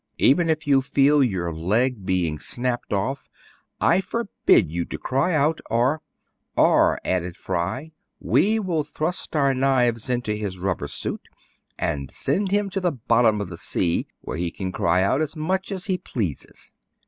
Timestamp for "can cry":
14.49-15.03